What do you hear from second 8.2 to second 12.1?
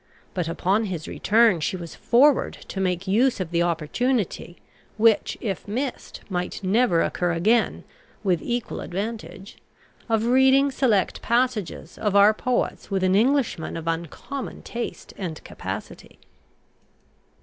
with equal advantage, of reading select passages